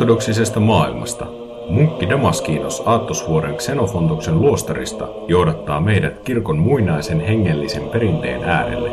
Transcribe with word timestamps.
Ortodoksisesta 0.00 0.60
maailmasta 0.60 1.26
munkki 1.68 2.08
Damaskinos 2.08 2.82
Aattosvuoren 2.86 3.56
Xenofontoksen 3.56 4.40
luostarista 4.40 5.08
johdattaa 5.28 5.80
meidät 5.80 6.18
kirkon 6.24 6.58
muinaisen 6.58 7.20
hengellisen 7.20 7.82
perinteen 7.82 8.44
äärelle. 8.44 8.90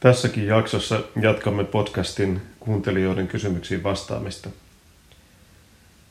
Tässäkin 0.00 0.46
jaksossa 0.46 1.00
jatkamme 1.22 1.64
podcastin 1.64 2.40
kuuntelijoiden 2.60 3.28
kysymyksiin 3.28 3.82
vastaamista. 3.82 4.48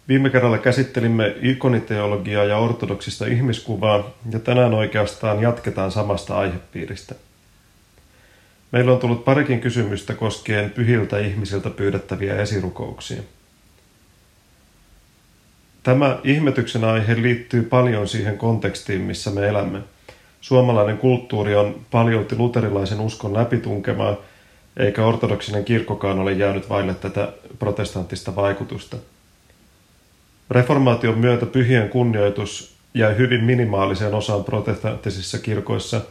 Viime 0.07 0.29
kerralla 0.29 0.57
käsittelimme 0.57 1.35
ikoniteologiaa 1.41 2.43
ja 2.43 2.57
ortodoksista 2.57 3.25
ihmiskuvaa, 3.25 4.09
ja 4.31 4.39
tänään 4.39 4.73
oikeastaan 4.73 5.41
jatketaan 5.41 5.91
samasta 5.91 6.38
aihepiiristä. 6.38 7.15
Meillä 8.71 8.91
on 8.91 8.99
tullut 8.99 9.25
parikin 9.25 9.62
kysymystä 9.62 10.13
koskien 10.13 10.70
pyhiltä 10.70 11.20
ihmisiltä 11.20 11.70
pyydettäviä 11.70 12.35
esirukouksia. 12.35 13.21
Tämä 15.84 16.20
ihmetyksen 16.23 16.84
aihe 16.84 17.21
liittyy 17.21 17.63
paljon 17.63 18.07
siihen 18.07 18.37
kontekstiin, 18.37 19.01
missä 19.01 19.32
me 19.32 19.48
elämme. 19.48 19.79
Suomalainen 20.41 20.98
kulttuuri 20.98 21.55
on 21.55 21.82
paljolti 21.91 22.35
luterilaisen 22.37 22.99
uskon 22.99 23.34
läpitunkemaa, 23.34 24.15
eikä 24.77 25.05
ortodoksinen 25.05 25.65
kirkkokaan 25.65 26.20
ole 26.20 26.32
jäänyt 26.34 26.70
vaille 26.70 26.93
tätä 26.93 27.34
protestanttista 27.60 28.35
vaikutusta– 28.35 28.98
Reformaation 30.49 31.17
myötä 31.17 31.45
pyhien 31.45 31.90
kunnioitus 31.90 32.76
jäi 32.93 33.17
hyvin 33.17 33.43
minimaaliseen 33.43 34.13
osaan 34.13 34.43
protestanttisissa 34.43 35.37
kirkoissa, 35.37 36.01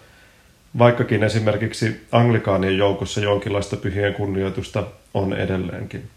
vaikkakin 0.78 1.22
esimerkiksi 1.22 2.06
anglikaanien 2.12 2.78
joukossa 2.78 3.20
jonkinlaista 3.20 3.76
pyhien 3.76 4.14
kunnioitusta 4.14 4.86
on 5.14 5.32
edelleenkin. 5.32 6.08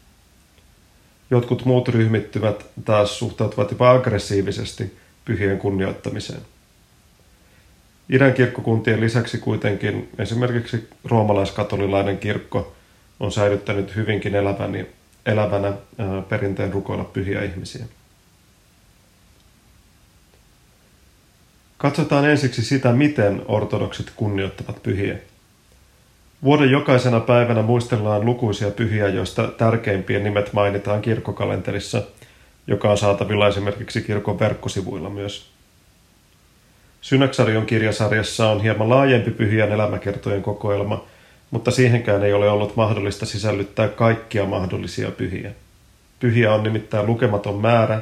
Jotkut 1.31 1.65
muut 1.65 1.87
ryhmittyvät 1.87 2.65
taas 2.85 3.19
suhtautuvat 3.19 3.71
jopa 3.71 3.91
aggressiivisesti 3.91 4.97
pyhien 5.25 5.59
kunnioittamiseen. 5.59 6.41
Idän 8.09 8.33
kirkkokuntien 8.33 9.01
lisäksi 9.01 9.37
kuitenkin 9.37 10.09
esimerkiksi 10.17 10.89
roomalaiskatolilainen 11.05 12.17
kirkko 12.17 12.75
on 13.19 13.31
säilyttänyt 13.31 13.95
hyvinkin 13.95 14.33
elävänä, 15.25 15.73
perinteen 16.29 16.73
rukoilla 16.73 17.03
pyhiä 17.03 17.43
ihmisiä. 17.43 17.85
Katsotaan 21.79 22.29
ensiksi 22.29 22.63
sitä, 22.63 22.91
miten 22.91 23.41
ortodoksit 23.47 24.11
kunnioittavat 24.15 24.83
pyhiä. 24.83 25.17
Vuoden 26.43 26.71
jokaisena 26.71 27.19
päivänä 27.19 27.61
muistellaan 27.61 28.25
lukuisia 28.25 28.71
pyhiä, 28.71 29.07
joista 29.07 29.47
tärkeimpien 29.47 30.23
nimet 30.23 30.53
mainitaan 30.53 31.01
kirkkokalenterissa, 31.01 32.01
joka 32.67 32.91
on 32.91 32.97
saatavilla 32.97 33.47
esimerkiksi 33.47 34.01
kirkon 34.01 34.39
verkkosivuilla 34.39 35.09
myös. 35.09 35.49
Synaksarion 37.01 37.65
kirjasarjassa 37.65 38.49
on 38.49 38.61
hieman 38.61 38.89
laajempi 38.89 39.31
pyhien 39.31 39.71
elämäkertojen 39.71 40.41
kokoelma, 40.41 41.05
mutta 41.51 41.71
siihenkään 41.71 42.23
ei 42.23 42.33
ole 42.33 42.49
ollut 42.49 42.75
mahdollista 42.75 43.25
sisällyttää 43.25 43.87
kaikkia 43.87 44.45
mahdollisia 44.45 45.11
pyhiä. 45.11 45.51
Pyhiä 46.19 46.53
on 46.53 46.63
nimittäin 46.63 47.05
lukematon 47.05 47.61
määrä, 47.61 48.01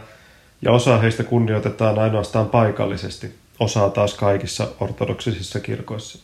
ja 0.61 0.71
osa 0.71 0.97
heistä 0.97 1.23
kunnioitetaan 1.23 1.99
ainoastaan 1.99 2.49
paikallisesti– 2.49 3.31
osaa 3.59 3.89
taas 3.89 4.13
kaikissa 4.13 4.67
ortodoksisissa 4.79 5.59
kirkoissa. 5.59 6.19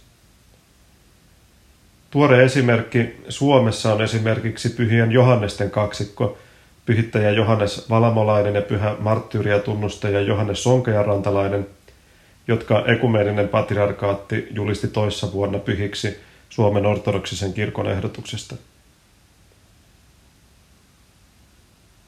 Tuore 2.11 2.43
esimerkki 2.43 3.15
Suomessa 3.29 3.93
on 3.93 4.01
esimerkiksi 4.01 4.69
pyhien 4.69 5.11
Johannesten 5.11 5.71
kaksikko, 5.71 6.37
pyhittäjä 6.85 7.31
Johannes 7.31 7.89
Valamolainen 7.89 8.55
ja 8.55 8.61
pyhä 8.61 8.95
marttyyriä 8.99 9.59
tunnustaja 9.59 10.21
Johannes 10.21 10.63
Sonkejarantalainen, 10.63 11.67
jotka 12.47 12.83
ekumeeninen 12.87 13.47
patriarkaatti 13.47 14.47
julisti 14.51 14.87
toissa 14.87 15.31
vuonna 15.31 15.59
pyhiksi 15.59 16.19
Suomen 16.49 16.85
ortodoksisen 16.85 17.53
kirkon 17.53 17.87
ehdotuksesta. 17.87 18.55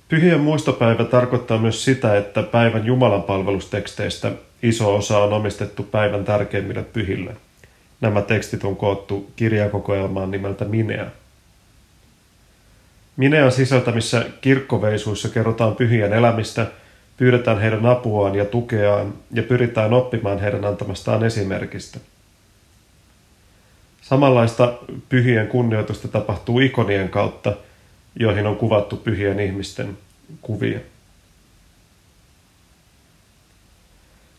Pyhien 0.10 0.40
muistopäivä 0.40 1.04
tarkoittaa 1.04 1.58
myös 1.58 1.86
sitä, 1.86 2.18
että 2.18 2.44
päivän 2.44 2.86
Jumalan 2.86 3.24
palvelusteksteistä 3.24 4.32
iso 4.64 4.96
osa 4.96 5.18
on 5.18 5.34
omistettu 5.34 5.84
päivän 5.84 6.26
tärkeimmille 6.26 6.84
pyhille. 6.84 7.36
Nämä 8.02 8.22
tekstit 8.22 8.64
on 8.64 8.76
koottu 8.76 9.32
kirjakokoelmaan 9.36 10.32
nimeltä 10.32 10.66
Minea. 10.66 11.06
Minean 13.18 13.52
sisältämissä 13.52 14.26
kirkkoveisuissa 14.42 15.30
kerrotaan 15.30 15.76
pyhien 15.76 16.14
elämistä, 16.14 16.68
pyydetään 17.18 17.60
heidän 17.60 17.86
apuaan 17.86 18.36
ja 18.36 18.46
tukeaan 18.46 19.14
ja 19.32 19.44
pyritään 19.44 19.94
oppimaan 19.94 20.40
heidän 20.40 20.66
antamastaan 20.66 21.24
esimerkistä. 21.24 22.00
Samanlaista 24.02 24.74
pyhien 25.10 25.48
kunnioitusta 25.48 26.08
tapahtuu 26.08 26.60
ikonien 26.60 27.10
kautta, 27.10 27.54
joihin 28.16 28.48
on 28.48 28.56
kuvattu 28.56 28.98
pyhien 28.98 29.40
ihmisten 29.40 29.98
kuvia. 30.42 30.80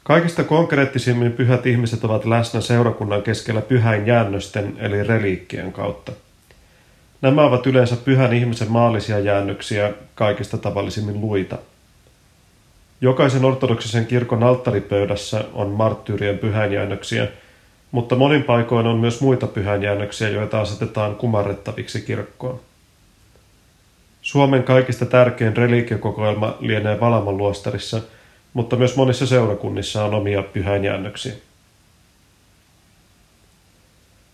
Kaikista 0.06 0.44
konkreettisimmin 0.44 1.32
pyhät 1.32 1.66
ihmiset 1.66 2.04
ovat 2.04 2.24
läsnä 2.24 2.60
seurakunnan 2.60 3.22
keskellä 3.22 3.60
pyhäin 3.60 4.06
jäännösten 4.06 4.76
eli 4.78 5.02
reliikkien 5.02 5.72
kautta. 5.72 6.12
Nämä 7.22 7.42
ovat 7.44 7.66
yleensä 7.66 7.96
pyhän 7.96 8.32
ihmisen 8.32 8.70
maallisia 8.70 9.18
jäännöksiä, 9.18 9.92
kaikista 10.14 10.58
tavallisimmin 10.58 11.20
luita. 11.20 11.58
Jokaisen 13.00 13.44
ortodoksisen 13.44 14.06
kirkon 14.06 14.42
alttaripöydässä 14.42 15.44
on 15.52 15.70
marttyyrien 15.70 16.38
pyhänjäännöksiä, 16.38 17.28
mutta 17.92 18.16
monin 18.16 18.42
paikoin 18.42 18.86
on 18.86 18.98
myös 18.98 19.20
muita 19.20 19.46
pyhänjäännöksiä, 19.46 20.28
joita 20.28 20.60
asetetaan 20.60 21.14
kumarrettaviksi 21.16 22.00
kirkkoon. 22.00 22.60
Suomen 24.26 24.62
kaikista 24.62 25.06
tärkein 25.06 25.56
reliikiokokoelma 25.56 26.56
lienee 26.60 27.00
Valamon 27.00 27.36
luostarissa– 27.36 28.00
mutta 28.56 28.76
myös 28.76 28.96
monissa 28.96 29.26
seurakunnissa 29.26 30.04
on 30.04 30.14
omia 30.14 30.42
pyhäinjäännöksiä. 30.42 31.32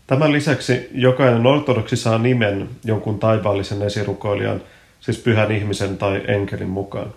Tämän 0.07 0.33
lisäksi 0.33 0.89
jokainen 0.95 1.47
ortodoksi 1.47 1.97
saa 1.97 2.19
nimen 2.19 2.69
jonkun 2.85 3.19
taivaallisen 3.19 3.83
esirukoilijan, 3.83 4.63
siis 5.01 5.19
pyhän 5.19 5.53
ihmisen 5.53 5.99
tai 5.99 6.23
enkelin 6.29 6.69
mukaan. 6.69 7.15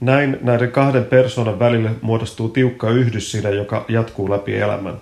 Näin 0.00 0.38
näiden 0.42 0.72
kahden 0.72 1.04
persoonan 1.04 1.58
välille 1.58 1.90
muodostuu 2.02 2.48
tiukka 2.48 2.90
yhdysside, 2.90 3.50
joka 3.50 3.84
jatkuu 3.88 4.30
läpi 4.30 4.56
elämän. 4.56 4.96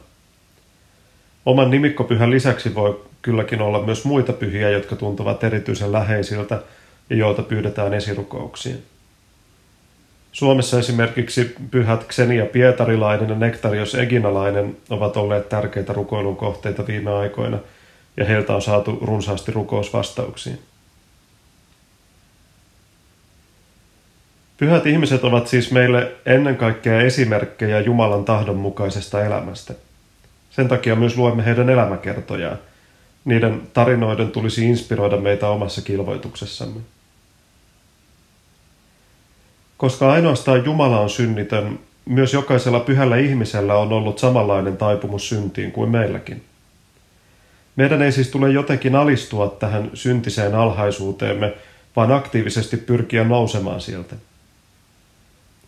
Oman 1.47 1.71
nimikkopyhän 1.71 2.31
lisäksi 2.31 2.75
voi 2.75 3.01
kylläkin 3.23 3.63
olla 3.63 3.83
myös 3.83 4.05
muita 4.05 4.33
pyhiä, 4.33 4.71
jotka 4.71 4.97
tuntuvat 4.97 5.45
erityisen 5.45 5.93
läheisiltä 5.93 6.63
ja 7.11 7.17
joilta 7.17 7.43
pyydetään 7.43 7.95
esirukouksia. 7.95 8.75
Suomessa 10.33 10.79
esimerkiksi 10.79 11.55
pyhät 11.71 12.05
Xenia 12.09 12.47
Pietarilainen 12.47 13.29
ja 13.29 13.35
Nektarios 13.35 13.95
Eginalainen 13.95 14.77
ovat 14.91 15.17
olleet 15.17 15.49
tärkeitä 15.49 15.93
rukoilun 15.93 16.37
kohteita 16.37 16.87
viime 16.87 17.11
aikoina, 17.11 17.59
ja 18.17 18.25
heiltä 18.25 18.55
on 18.55 18.63
saatu 18.63 18.99
runsaasti 19.03 19.53
rukousvastauksia. 19.53 20.55
Pyhät 24.57 24.87
ihmiset 24.87 25.25
ovat 25.25 25.47
siis 25.47 25.73
meille 25.73 26.13
ennen 26.27 26.57
kaikkea 26.57 27.01
esimerkkejä 27.01 27.81
Jumalan 27.81 28.25
tahdon 28.25 28.57
mukaisesta 28.57 29.25
elämästä. 29.25 29.75
Sen 30.51 30.69
takia 30.69 30.97
myös 30.97 31.17
luemme 31.17 31.45
heidän 31.45 31.71
elämäkertojaan. 31.71 32.59
Niiden 33.25 33.63
tarinoiden 33.73 34.31
tulisi 34.31 34.69
inspiroida 34.69 35.17
meitä 35.17 35.49
omassa 35.49 35.83
kilvoituksessamme. 35.83 36.81
Koska 39.77 40.13
ainoastaan 40.13 40.65
Jumala 40.65 41.01
on 41.01 41.11
synnitön, 41.11 41.79
myös 42.05 42.33
jokaisella 42.35 42.81
pyhällä 42.81 43.17
ihmisellä 43.17 43.75
on 43.75 43.93
ollut 43.93 44.19
samanlainen 44.19 44.77
taipumus 44.77 45.29
syntiin 45.29 45.73
kuin 45.73 45.91
meilläkin. 45.91 46.45
Meidän 47.77 48.03
ei 48.03 48.13
siis 48.13 48.29
tule 48.29 48.51
jotenkin 48.51 48.97
alistua 48.97 49.57
tähän 49.59 49.91
syntiseen 49.95 50.55
alhaisuuteemme, 50.55 51.55
vaan 51.97 52.13
aktiivisesti 52.13 52.77
pyrkiä 52.77 53.25
nousemaan 53.25 53.81
sieltä. 53.81 54.17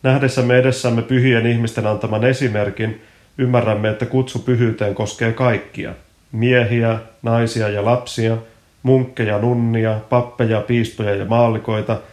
Nähdessämme 0.02 0.58
edessämme 0.58 1.02
pyhien 1.02 1.46
ihmisten 1.46 1.86
antaman 1.86 2.24
esimerkin, 2.24 3.02
ymmärrämme, 3.38 3.88
että 3.88 4.06
kutsu 4.06 4.38
pyhyyteen 4.38 4.94
koskee 4.94 5.32
kaikkia. 5.32 5.94
Miehiä, 6.32 6.98
naisia 7.22 7.68
ja 7.68 7.84
lapsia, 7.84 8.36
munkkeja, 8.82 9.38
nunnia, 9.38 10.00
pappeja, 10.08 10.60
piispoja 10.60 11.14
ja 11.14 11.24
maallikoita– 11.24 11.98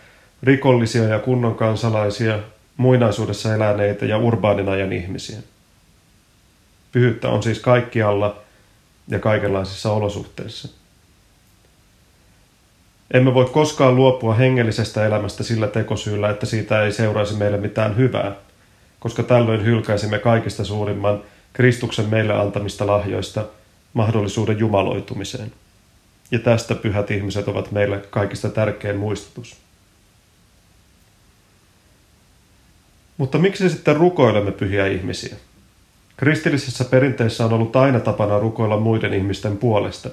rikollisia 0.44 1.04
ja 1.04 1.20
kunnon 1.20 1.56
kansalaisia, 1.56 2.40
muinaisuudessa 2.78 3.56
eläneitä 3.56 4.06
ja 4.06 4.18
urbaanin 4.18 4.70
ajan 4.70 4.94
ihmisiä. 4.94 5.40
Pyhyyttä 6.92 7.30
on 7.30 7.44
siis 7.44 7.60
kaikkialla 7.60 8.42
ja 9.08 9.20
kaikenlaisissa 9.20 9.92
olosuhteissa. 9.92 10.70
Emme 13.14 13.34
voi 13.34 13.46
koskaan 13.46 13.96
luopua 13.96 14.34
hengellisestä 14.34 15.06
elämästä 15.06 15.44
sillä 15.44 15.68
tekosyyllä, 15.68 16.30
että 16.30 16.46
siitä 16.46 16.84
ei 16.84 16.92
seuraisi 16.92 17.36
meille 17.36 17.58
mitään 17.58 17.98
hyvää, 17.98 18.36
koska 19.00 19.24
tällöin 19.24 19.66
hylkäisimme 19.66 20.20
kaikista 20.20 20.64
suurimman 20.64 21.22
Kristuksen 21.54 22.10
meille 22.10 22.34
antamista 22.34 22.88
lahjoista 22.88 23.46
mahdollisuuden 23.94 24.60
jumaloitumiseen. 24.60 25.52
Ja 26.32 26.40
tästä 26.40 26.76
pyhät 26.76 27.12
ihmiset 27.12 27.48
ovat 27.48 27.72
meille 27.72 27.98
kaikista 27.98 28.50
tärkein 28.50 28.98
muistutus. 28.98 29.58
Mutta 33.18 33.38
miksi 33.38 33.70
sitten 33.70 33.96
rukoilemme 33.96 34.52
pyhiä 34.52 34.88
ihmisiä? 34.88 35.36
Kristillisessä 36.18 36.86
perinteessä 36.86 37.46
on 37.46 37.54
ollut 37.54 37.76
aina 37.76 38.00
tapana 38.00 38.40
rukoilla 38.40 38.78
muiden 38.78 39.14
ihmisten 39.14 39.58
puolesta. 39.58 40.10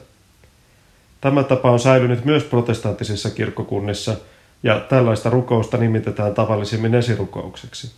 Tämä 1.20 1.42
tapa 1.42 1.70
on 1.70 1.80
säilynyt 1.80 2.24
myös 2.24 2.44
protestanttisissa 2.44 3.30
kirkkokunnissa, 3.30 4.16
ja 4.62 4.80
tällaista 4.80 5.30
rukousta 5.30 5.76
nimitetään 5.76 6.34
tavallisimmin 6.34 6.94
esirukoukseksi. 6.94 7.92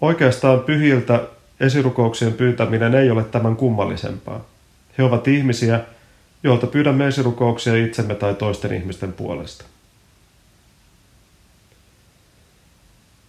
Oikeastaan 0.00 0.60
pyhiltä 0.60 1.20
esirukouksien 1.62 2.32
pyytäminen 2.32 2.94
ei 2.94 3.10
ole 3.10 3.24
tämän 3.24 3.56
kummallisempaa. 3.56 4.44
He 4.98 5.02
ovat 5.02 5.28
ihmisiä, 5.28 5.80
joilta 6.42 6.66
pyydämme 6.66 7.06
esirukouksia 7.06 7.86
itsemme 7.86 8.14
tai 8.14 8.34
toisten 8.34 8.74
ihmisten 8.74 9.12
puolesta. 9.12 9.64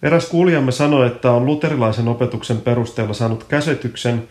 Eräs 0.04 0.26
kuulijamme 0.26 0.72
sanoi, 0.72 1.08
että 1.08 1.32
on 1.32 1.46
luterilaisen 1.46 2.08
opetuksen 2.08 2.62
perusteella 2.62 3.14
saanut 3.14 3.44
käsityksen, 3.44 4.28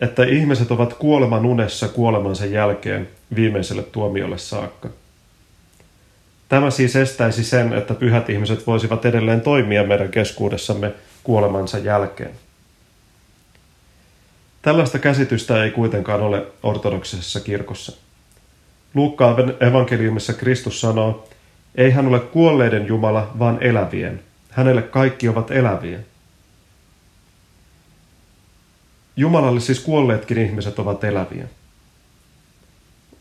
että 0.00 0.24
ihmiset 0.24 0.70
ovat 0.70 0.94
kuoleman 0.94 1.46
unessa 1.46 1.88
kuolemansa 1.88 2.46
jälkeen 2.46 3.08
viimeiselle 3.36 3.82
tuomiolle 3.82 4.38
saakka. 4.38 4.88
Tämä 6.48 6.70
siis 6.70 6.96
estäisi 6.96 7.44
sen, 7.44 7.72
että 7.72 7.94
pyhät 7.94 8.30
ihmiset 8.30 8.66
voisivat 8.66 9.04
edelleen 9.04 9.40
toimia 9.40 9.84
meidän 9.84 10.08
keskuudessamme 10.08 10.92
kuolemansa 11.24 11.78
jälkeen. 11.78 12.45
Tällaista 14.66 14.98
käsitystä 14.98 15.64
ei 15.64 15.70
kuitenkaan 15.70 16.20
ole 16.20 16.46
ortodoksisessa 16.62 17.40
kirkossa. 17.40 17.96
Luukkaan 18.94 19.54
evankeliumissa 19.60 20.32
Kristus 20.32 20.80
sanoo, 20.80 21.28
ei 21.74 21.90
hän 21.90 22.06
ole 22.06 22.20
kuolleiden 22.20 22.86
Jumala, 22.86 23.30
vaan 23.38 23.62
elävien. 23.62 24.20
Hänelle 24.50 24.82
kaikki 24.82 25.28
ovat 25.28 25.50
eläviä. 25.50 25.98
Jumalalle 29.16 29.60
siis 29.60 29.80
kuolleetkin 29.80 30.38
ihmiset 30.38 30.78
ovat 30.78 31.04
eläviä. 31.04 31.44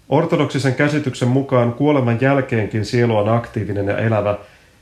Ortodoksisen 0.10 0.76
käsityksen 0.76 1.28
mukaan 1.28 1.74
kuoleman 1.74 2.22
jälkeenkin 2.22 2.86
sielu 2.86 3.18
on 3.18 3.30
aktiivinen 3.30 3.88
ja 3.88 3.98
elävä, 3.98 4.38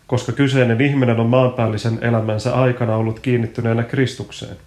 koska 0.07 0.31
kyseinen 0.31 0.81
ihminen 0.81 1.19
on 1.19 1.30
maanpäällisen 1.30 2.00
elämänsä 2.01 2.54
aikana 2.54 2.95
ollut 2.95 3.19
kiinnittyneenä 3.19 3.83
Kristukseen. 3.83 4.57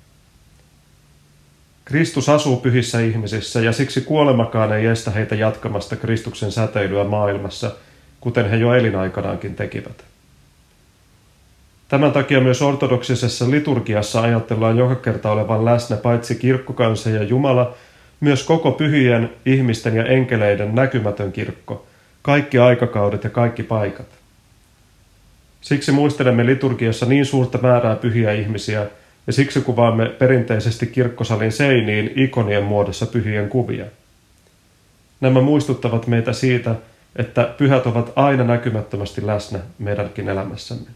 Kristus 1.87 2.29
asuu 2.29 2.57
pyhissä 2.57 3.01
ihmisissä 3.01 3.61
ja 3.61 3.73
siksi 3.73 4.01
kuolemakaan 4.01 4.73
ei 4.73 4.87
estä 4.87 5.11
heitä 5.11 5.35
jatkamasta 5.35 5.97
Kristuksen 5.97 6.53
säteilyä 6.53 7.05
maailmassa, 7.05 7.71
kuten 8.21 8.51
he 8.51 8.57
jo 8.57 8.75
elinaikanaankin 8.75 9.55
tekivät. 9.55 10.05
Tämän 11.89 12.13
takia 12.13 12.41
myös 12.41 12.63
ortodoksisessa 12.63 13.51
liturgiassa 13.51 14.21
ajatellaan 14.21 14.79
joka 14.79 14.95
kerta 14.95 15.31
olevan 15.33 15.65
läsnä 15.65 15.97
paitsi 15.97 16.35
kirkkokansa 16.35 17.11
ja 17.11 17.23
Jumala, 17.23 17.75
myös 18.21 18.43
koko 18.45 18.73
pyhien 18.73 19.33
ihmisten 19.47 19.97
ja 19.97 20.05
enkeleiden 20.05 20.75
näkymätön 20.75 21.33
kirkko, 21.33 21.87
kaikki 22.23 22.59
aikakaudet 22.59 23.25
ja 23.25 23.31
kaikki 23.31 23.63
paikat. 23.63 24.07
Siksi 25.61 25.93
muistelemme 25.93 26.47
liturgiassa 26.47 27.07
niin 27.07 27.27
suurta 27.27 27.59
määrää 27.59 27.97
pyhiä 27.97 28.33
ihmisiä, 28.33 28.87
ja 29.27 29.33
siksi 29.33 29.61
kuvaamme 29.61 30.07
perinteisesti 30.07 30.87
kirkkosalin 30.87 31.53
seiniin 31.53 32.13
ikonien 32.17 32.65
muodossa 32.65 33.07
pyhien 33.07 33.49
kuvia. 33.49 33.87
Nämä 35.21 35.41
muistuttavat 35.41 36.07
meitä 36.07 36.33
siitä, 36.33 36.75
että 37.17 37.55
pyhät 37.59 37.87
ovat 37.87 38.13
aina 38.17 38.45
näkymättömästi 38.45 39.27
läsnä 39.27 39.59
meidänkin 39.79 40.29
elämässämme. 40.29 40.91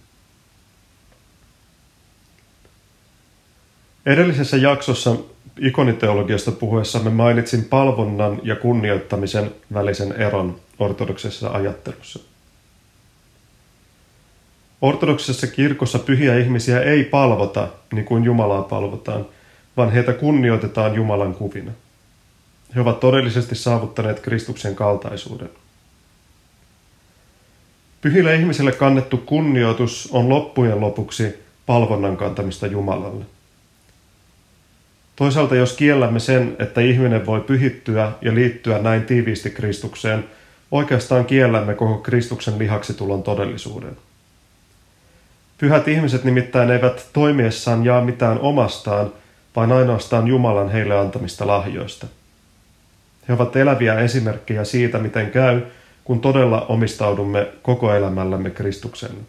Edellisessä 4.07 4.57
jaksossa 4.57 5.17
ikoniteologiasta 5.59 6.53
puhuessamme 6.53 7.11
mainitsin 7.11 7.65
palvonnan 7.65 8.41
ja 8.43 8.57
kunnioittamisen 8.57 9.55
välisen 9.75 10.13
eron 10.13 10.61
ortodoksisessa 10.79 11.51
ajattelussa. 11.51 12.30
Ortodoksisessa 14.83 15.47
kirkossa 15.47 15.99
pyhiä 15.99 16.39
ihmisiä 16.39 16.81
ei 16.81 17.05
palvota 17.05 17.69
niin 17.93 18.05
kuin 18.05 18.25
Jumalaa 18.25 18.63
palvotaan, 18.63 19.27
vaan 19.77 19.93
heitä 19.93 20.13
kunnioitetaan 20.13 20.95
Jumalan 20.95 21.35
kuvina. 21.35 21.73
He 22.75 22.81
ovat 22.81 23.01
todellisesti 23.01 23.55
saavuttaneet 23.55 24.21
Kristuksen 24.21 24.75
kaltaisuuden. 24.75 25.51
Pyhille 28.01 28.35
ihmisille 28.35 28.73
kannettu 28.73 29.17
kunnioitus 29.17 30.09
on 30.13 30.29
loppujen 30.29 30.81
lopuksi 30.81 31.35
palvonnan 31.67 32.17
kantamista 32.17 32.67
Jumalalle. 32.67 33.25
Toisaalta 35.17 35.55
jos 35.55 35.73
kiellämme 35.73 36.21
sen, 36.21 36.57
että 36.59 36.81
ihminen 36.81 37.27
voi 37.27 37.41
pyhittyä 37.41 38.13
ja 38.23 38.35
liittyä 38.35 38.79
näin 38.79 39.05
tiiviisti 39.05 39.51
Kristukseen, 39.51 40.25
oikeastaan 40.71 41.25
kiellämme 41.25 41.75
koko 41.75 41.99
Kristuksen 41.99 42.59
lihaksi 42.59 42.95
tulon 42.95 43.23
todellisuuden. 43.23 43.97
Pyhät 45.61 45.89
ihmiset 45.89 46.25
nimittäin 46.25 46.71
eivät 46.71 47.09
toimiessaan 47.13 47.85
jaa 47.85 48.05
mitään 48.05 48.39
omastaan, 48.39 49.13
vaan 49.57 49.73
ainoastaan 49.73 50.29
Jumalan 50.29 50.71
heille 50.71 50.99
antamista 50.99 51.47
lahjoista. 51.47 52.07
He 53.29 53.33
ovat 53.33 53.57
eläviä 53.57 53.99
esimerkkejä 53.99 54.65
siitä, 54.65 54.99
miten 54.99 55.31
käy, 55.31 55.61
kun 56.05 56.21
todella 56.21 56.61
omistaudumme 56.61 57.49
koko 57.63 57.95
elämällämme 57.95 58.51
Kristukselle. 58.51 59.21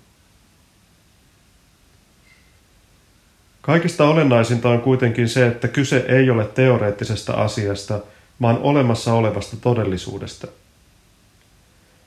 Kaikista 3.61 4.05
olennaisinta 4.05 4.69
on 4.69 4.81
kuitenkin 4.81 5.29
se, 5.29 5.47
että 5.47 5.67
kyse 5.67 6.05
ei 6.07 6.29
ole 6.29 6.45
teoreettisesta 6.45 7.33
asiasta, 7.33 7.99
vaan 8.41 8.57
olemassa 8.57 9.13
olevasta 9.13 9.57
todellisuudesta. 9.61 10.47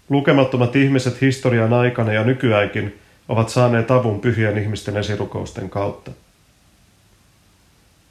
Lukemattomat 0.09 0.77
ihmiset 0.77 1.21
historian 1.21 1.73
aikana 1.73 2.13
ja 2.13 2.25
nykyäänkin 2.25 3.01
ovat 3.29 3.49
saaneet 3.49 3.91
avun 3.91 4.21
pyhien 4.21 4.59
ihmisten 4.59 4.97
esirukousten 4.97 5.71
kautta. 5.71 6.11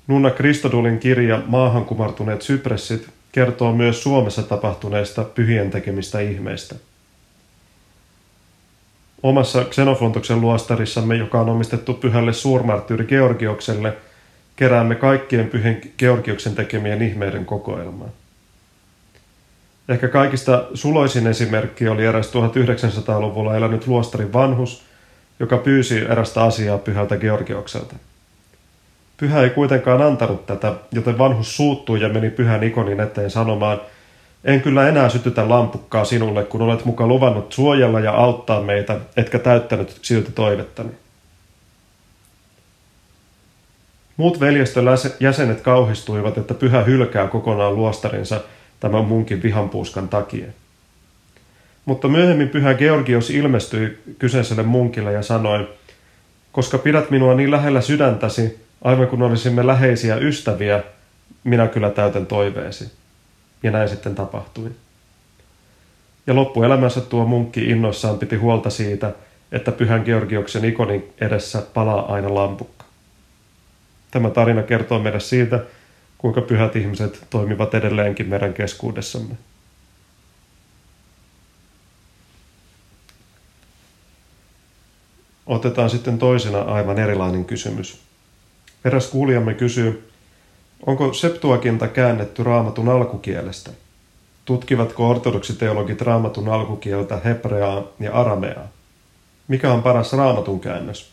Nunna 0.08 0.30
Kristodulin 0.30 1.00
kirja 1.00 1.42
Maahan 1.46 1.86
kumartuneet 1.86 2.42
sypressit 2.42 3.10
kertoo 3.32 3.74
myös 3.74 4.04
Suomessa 4.04 4.44
tapahtuneista 4.44 5.24
pyhien 5.24 5.72
tekemistä 5.72 6.20
ihmeistä– 6.20 6.76
omassa 9.24 9.64
Xenofontoksen 9.64 10.42
luostarissamme, 10.42 11.16
joka 11.16 11.42
on 11.42 11.50
omistettu 11.50 11.94
pyhälle 11.94 12.34
suurmarttyyri 12.34 13.06
Georgiokselle, 13.06 13.94
keräämme 14.56 14.96
kaikkien 14.96 15.50
pyhien 15.50 15.82
Georgioksen 15.98 16.56
tekemien 16.56 17.02
ihmeiden 17.02 17.46
kokoelmaa. 17.46 18.10
Ehkä 19.90 20.08
kaikista 20.08 20.66
suloisin 20.74 21.28
esimerkki 21.28 21.88
oli 21.88 22.06
eräs 22.06 22.32
1900-luvulla 22.32 23.56
elänyt 23.56 23.88
luostarin 23.88 24.34
vanhus, 24.34 24.84
joka 25.40 25.58
pyysi 25.58 25.98
erästä 25.98 26.44
asiaa 26.44 26.78
pyhältä 26.78 27.18
Georgiokselta. 27.18 27.96
Pyhä 29.18 29.42
ei 29.42 29.50
kuitenkaan 29.50 30.02
antanut 30.02 30.46
tätä, 30.46 30.74
joten 30.92 31.18
vanhus 31.18 31.56
suuttui 31.56 32.02
ja 32.02 32.10
meni 32.10 32.30
pyhän 32.30 32.64
ikonin 32.64 33.00
eteen 33.00 33.32
sanomaan– 33.32 33.82
en 34.44 34.62
kyllä 34.62 34.90
enää 34.90 35.10
sytytä 35.10 35.50
lampukkaa 35.50 36.06
sinulle, 36.06 36.44
kun 36.44 36.62
olet 36.62 36.86
muka 36.86 37.08
luvannut 37.08 37.54
suojella 37.54 38.00
ja 38.00 38.12
auttaa 38.12 38.62
meitä, 38.62 39.00
etkä 39.18 39.40
täyttänyt 39.40 40.00
silti 40.02 40.32
toivettani. 40.32 40.90
Muut 44.18 44.40
veljestön 44.40 44.86
jäsenet 45.20 45.62
kauhistuivat, 45.62 46.38
että 46.38 46.54
pyhä 46.54 46.84
hylkää 46.84 47.28
kokonaan 47.28 47.76
luostarinsa 47.76 48.42
tämän 48.80 49.06
munkin 49.06 49.44
vihanpuuskan 49.44 50.10
takia. 50.10 50.48
Mutta 51.86 52.08
myöhemmin 52.08 52.50
pyhä 52.50 52.74
Georgios 52.74 53.30
ilmestyi 53.30 54.04
kyseiselle 54.20 54.64
munkille 54.64 55.14
ja 55.14 55.22
sanoi, 55.22 55.70
koska 56.52 56.78
pidät 56.78 57.10
minua 57.10 57.36
niin 57.36 57.52
lähellä 57.52 57.82
sydäntäsi, 57.82 58.60
aivan 58.82 59.08
kun 59.08 59.22
olisimme 59.22 59.68
läheisiä 59.68 60.16
ystäviä, 60.16 60.84
minä 61.44 61.68
kyllä 61.68 61.90
täytän 61.90 62.26
toiveesi. 62.26 62.92
Ja 63.64 63.72
näin 63.72 63.90
sitten 63.90 64.16
tapahtui. 64.16 64.72
ja 66.28 66.36
loppuelämänsä 66.36 67.02
tuo 67.02 67.26
munkki 67.26 67.70
innoissaan 67.70 68.20
piti 68.20 68.36
huolta 68.36 68.70
siitä, 68.70 69.12
että 69.52 69.72
pyhän 69.72 70.02
Georgioksen 70.06 70.66
ikonin 70.66 71.14
edessä 71.22 71.64
palaa 71.74 72.14
aina 72.14 72.36
lampukka. 72.36 72.86
Tämä 74.12 74.30
tarina 74.30 74.64
kertoo 74.64 75.00
meille 75.00 75.20
siitä, 75.20 75.60
kuinka 76.18 76.42
pyhät 76.42 76.76
ihmiset 76.76 77.26
toimivat 77.30 77.74
edelleenkin 77.74 78.30
meidän 78.30 78.54
keskuudessamme. 78.54 79.36
Otetaan 85.48 85.90
sitten 85.90 86.20
toisena 86.20 86.60
aivan 86.60 87.00
erilainen 87.00 87.46
kysymys. 87.46 88.00
Eräs 88.86 89.08
kuulijamme 89.08 89.54
kysyy, 89.54 90.10
onko 90.86 91.14
Septuaginta 91.14 91.88
käännetty 91.88 92.44
raamatun 92.44 92.90
alkukielestä? 92.90 93.72
Tutkivatko 94.46 95.10
ortodoksiteologit 95.10 96.02
raamatun 96.02 96.50
alkukieltä 96.50 97.22
hebreaa 97.26 97.84
ja 98.00 98.14
arameaa? 98.14 98.68
Mikä 99.48 99.74
on 99.74 99.84
paras 99.84 100.14
raamatun 100.14 100.60
käännös? 100.60 101.10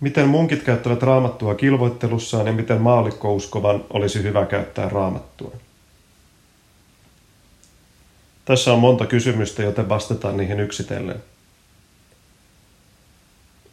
Miten 0.00 0.28
munkit 0.28 0.62
käyttävät 0.62 1.02
raamattua 1.02 1.54
kilvoittelussaan 1.54 2.46
ja 2.46 2.52
miten 2.52 2.80
maallikkouskovan 2.80 3.84
olisi 3.90 4.22
hyvä 4.22 4.46
käyttää 4.46 4.88
raamattua? 4.88 5.52
Tässä 8.44 8.72
on 8.72 8.78
monta 8.78 9.06
kysymystä, 9.06 9.62
joten 9.62 9.88
vastataan 9.88 10.36
niihin 10.36 10.60
yksitellen. 10.60 11.22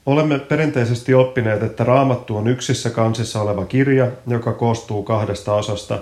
Olemme 0.08 0.40
perinteisesti 0.40 1.14
oppineet, 1.14 1.64
että 1.64 1.84
raamattu 1.84 2.38
on 2.38 2.48
yksissä 2.48 2.90
kansissa 2.90 3.42
oleva 3.42 3.66
kirja, 3.66 4.08
joka 4.28 4.54
koostuu 4.54 5.04
kahdesta 5.04 5.54
osasta, 5.54 6.00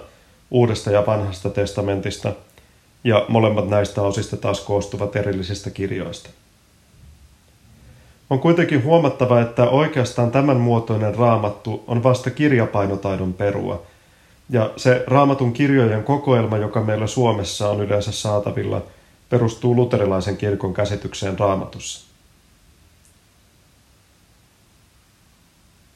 uudesta 0.52 0.92
ja 0.92 1.06
vanhasta 1.06 1.50
testamentista, 1.50 2.34
ja 3.04 3.26
molemmat 3.28 3.70
näistä 3.70 4.02
osista 4.02 4.38
taas 4.38 4.62
koostuvat 4.62 5.16
erillisistä 5.16 5.70
kirjoista. 5.70 6.30
On 8.30 8.40
kuitenkin 8.40 8.84
huomattava, 8.84 9.42
että 9.42 9.70
oikeastaan 9.70 10.32
tämän 10.32 10.58
muotoinen 10.58 11.16
raamattu 11.16 11.84
on 11.88 12.04
vasta 12.04 12.30
kirjapainotaidon 12.30 13.34
perua, 13.34 13.84
ja 14.50 14.70
se 14.78 15.04
raamatun 15.08 15.54
kirjojen 15.54 16.04
kokoelma, 16.04 16.58
joka 16.58 16.82
meillä 16.82 17.08
Suomessa 17.08 17.70
on 17.70 17.82
yleensä 17.82 18.12
saatavilla, 18.12 18.82
perustuu 19.30 19.76
luterilaisen 19.76 20.38
kirkon 20.38 20.74
käsitykseen 20.74 21.40
raamatussa. 21.40 22.14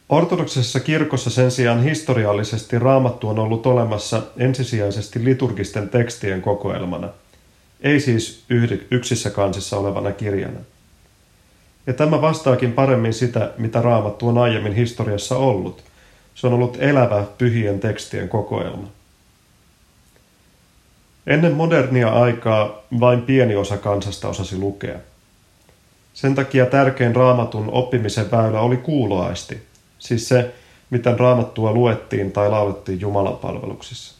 Ortodoksisessa 0.09 0.79
kirkossa 0.79 1.29
sen 1.29 1.51
sijaan 1.51 1.83
historiallisesti 1.83 2.79
raamattu 2.79 3.29
on 3.29 3.39
ollut 3.39 3.65
olemassa 3.65 4.21
ensisijaisesti 4.37 5.23
liturgisten 5.25 5.89
tekstien 5.89 6.41
kokoelmana, 6.41 7.09
ei 7.81 7.99
siis 7.99 8.43
yksissä 8.91 9.29
kansissa 9.29 9.77
olevana 9.77 10.11
kirjana. 10.11 10.59
Ja 11.87 11.93
tämä 11.93 12.21
vastaakin 12.21 12.73
paremmin 12.73 13.13
sitä, 13.13 13.51
mitä 13.57 13.81
raamattu 13.81 14.27
on 14.27 14.37
aiemmin 14.37 14.73
historiassa 14.73 15.37
ollut. 15.37 15.83
Se 16.35 16.47
on 16.47 16.53
ollut 16.53 16.77
elävä 16.79 17.23
pyhien 17.37 17.79
tekstien 17.79 18.29
kokoelma. 18.29 18.87
Ennen 21.27 21.53
modernia 21.53 22.09
aikaa 22.09 22.83
vain 22.99 23.21
pieni 23.21 23.55
osa 23.55 23.77
kansasta 23.77 24.27
osasi 24.27 24.57
lukea. 24.57 24.99
Sen 26.13 26.35
takia 26.35 26.65
tärkein 26.65 27.15
raamatun 27.15 27.69
oppimisen 27.71 28.31
väylä 28.31 28.59
oli 28.59 28.77
kuuloaisti, 28.77 29.68
siis 29.99 30.29
se, 30.29 30.53
miten 30.89 31.19
raamattua 31.19 31.71
luettiin 31.71 32.31
tai 32.31 32.49
laulettiin 32.49 33.01
Jumalan 33.01 33.37
palveluksissa. 33.37 34.19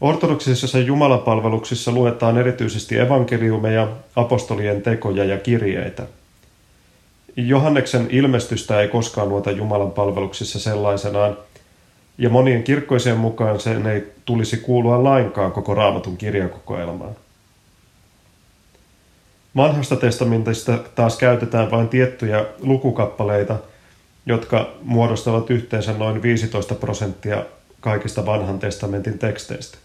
Ortodoksisissa 0.00 0.78
jumalapalveluksissa 0.78 1.92
luetaan 1.92 2.38
erityisesti 2.38 2.98
evankeliumeja, 2.98 3.88
apostolien 4.16 4.82
tekoja 4.82 5.24
ja 5.24 5.38
kirjeitä. 5.38 6.06
Johanneksen 7.36 8.06
ilmestystä 8.10 8.80
ei 8.80 8.88
koskaan 8.88 9.28
lueta 9.28 9.50
Jumalan 9.50 9.90
palveluksissa 9.90 10.60
sellaisenaan, 10.60 11.36
ja 12.18 12.30
monien 12.30 12.62
kirkkoisien 12.62 13.16
mukaan 13.16 13.60
sen 13.60 13.86
ei 13.86 14.12
tulisi 14.24 14.56
kuulua 14.56 15.04
lainkaan 15.04 15.52
koko 15.52 15.74
raamatun 15.74 16.16
kirjakokoelmaan. 16.16 17.16
Vanhasta 19.56 19.96
testamentista 19.96 20.78
taas 20.94 21.18
käytetään 21.18 21.70
vain 21.70 21.88
tiettyjä 21.88 22.44
lukukappaleita, 22.60 23.56
jotka 24.26 24.70
muodostavat 24.82 25.50
yhteensä 25.50 25.92
noin 25.92 26.22
15 26.22 26.74
prosenttia 26.74 27.44
kaikista 27.80 28.26
vanhan 28.26 28.58
testamentin 28.58 29.18
teksteistä. 29.18 29.78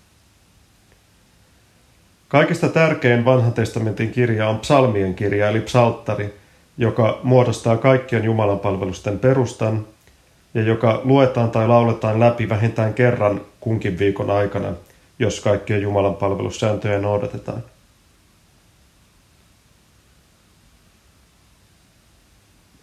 Kaikista 2.28 2.70
tärkein 2.70 3.26
vanhan 3.26 3.54
testamentin 3.54 4.12
kirja 4.12 4.50
on 4.50 4.60
psalmien 4.60 5.16
kirja 5.16 5.50
eli 5.50 5.62
psalttari, 5.62 6.36
joka 6.78 7.20
muodostaa 7.24 7.78
kaikkien 7.78 8.24
Jumalan 8.24 8.60
palvelusten 8.60 9.20
perustan 9.20 9.86
ja 10.54 10.62
joka 10.62 11.02
luetaan 11.04 11.52
tai 11.52 11.68
lauletaan 11.68 12.20
läpi 12.20 12.50
vähintään 12.50 12.94
kerran 12.94 13.42
kunkin 13.60 14.00
viikon 14.00 14.30
aikana, 14.30 14.74
jos 15.20 15.40
kaikkien 15.40 15.82
Jumalan 15.82 16.16
palvelussääntöjä 16.16 17.00
noudatetaan. 17.00 17.64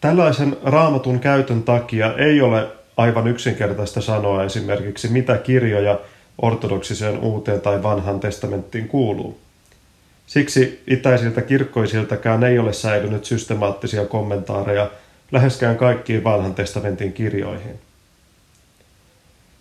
Tällaisen 0.03 0.57
raamatun 0.65 1.21
käytön 1.21 1.63
takia 1.63 2.15
ei 2.17 2.41
ole 2.41 2.67
aivan 2.97 3.27
yksinkertaista 3.27 4.01
sanoa 4.01 4.45
esimerkiksi, 4.45 5.09
mitä 5.09 5.39
kirjoja 5.39 5.99
ortodoksiseen 6.43 7.19
uuteen 7.19 7.61
tai 7.61 7.83
vanhan 7.83 8.21
testamenttiin 8.21 8.89
kuuluu. 8.89 9.39
Siksi 10.27 10.83
itäisiltä 10.87 11.43
kirkkoisiltäkään 11.43 12.45
ei 12.45 12.59
ole 12.59 12.73
säilynyt 12.73 13.25
systemaattisia 13.25 14.07
kommentaareja 14.07 14.91
läheskään 15.33 15.77
kaikkiin 15.77 16.25
vanhan 16.25 16.55
testamentin 16.55 17.13
kirjoihin. 17.13 17.81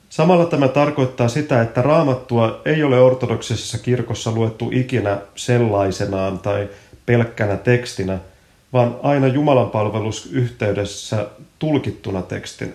Samalla 0.09 0.45
tämä 0.45 0.67
tarkoittaa 0.67 1.27
sitä, 1.27 1.61
että 1.61 1.81
raamattua 1.81 2.61
ei 2.65 2.83
ole 2.83 2.99
ortodoksisessa 2.99 3.77
kirkossa 3.77 4.31
luettu 4.31 4.69
ikinä 4.73 5.17
sellaisenaan 5.35 6.39
tai 6.39 6.69
pelkkänä 7.05 7.57
tekstinä, 7.57 8.19
vaan 8.73 8.95
aina 9.03 9.27
Jumalan 9.27 9.69
palvelusyhteydessä 9.69 11.27
tulkittuna 11.59 12.21
tekstinä. 12.21 12.71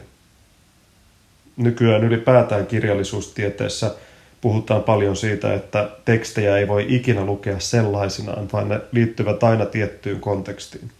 Nykyään 1.57 2.05
ylipäätään 2.05 2.67
kirjallisuustieteessä– 2.67 3.95
puhutaan 4.41 4.83
paljon 4.83 5.17
siitä, 5.17 5.55
että 5.55 5.91
tekstejä 6.05 6.57
ei 6.57 6.69
voi 6.69 6.87
ikinä 6.89 7.25
lukea 7.25 7.61
sellaisinaan, 7.61 8.49
vaan 8.53 8.69
ne 8.69 8.81
liittyvät 8.93 9.43
aina 9.43 9.67
tiettyyn 9.67 10.21
kontekstiin. 10.21 10.91